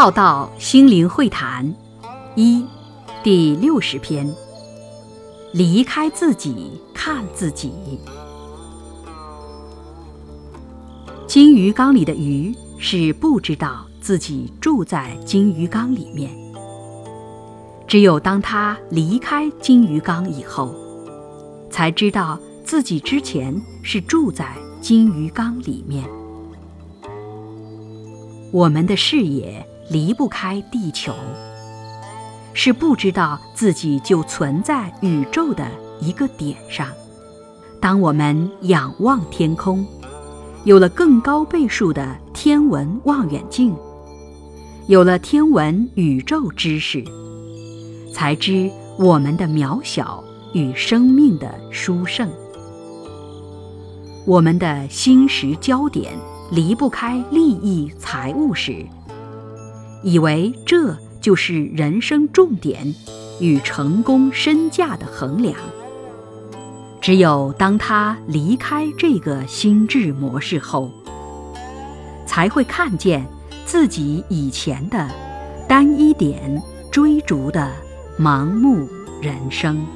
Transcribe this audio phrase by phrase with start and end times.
[0.00, 1.74] 浩道心灵会谈
[2.36, 2.64] 一
[3.24, 4.32] 第六十篇：
[5.52, 7.72] 离开自己，看自己。
[11.26, 16.30] 金鱼缸里的鱼是不知道自己住在金鱼缸里面，
[17.88, 20.72] 只有当它离开金鱼缸以后，
[21.72, 26.08] 才知道自己之前是住在金鱼缸里面。
[28.52, 29.66] 我们的视野。
[29.90, 31.14] 离不开地球，
[32.52, 35.66] 是不知道自己就存在宇宙的
[36.00, 36.88] 一个点上。
[37.80, 39.86] 当我们仰望天空，
[40.64, 43.74] 有了更高倍数的天文望远镜，
[44.88, 47.02] 有了天文宇宙知识，
[48.12, 52.28] 才知我们的渺小与生命的殊胜。
[54.26, 56.12] 我们的心识焦点
[56.50, 58.84] 离不开利益财物时。
[60.02, 62.94] 以为这就是人生重点
[63.40, 65.54] 与成功身价的衡量。
[67.00, 70.90] 只有当他离开这个心智模式后，
[72.26, 73.26] 才会看见
[73.64, 75.08] 自己以前的
[75.68, 77.70] 单一点追逐的
[78.18, 78.88] 盲目
[79.22, 79.86] 人生。